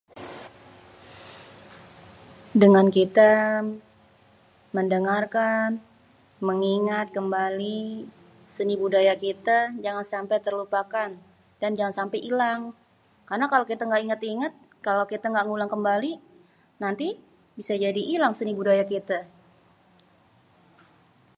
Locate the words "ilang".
12.31-12.61, 18.15-18.33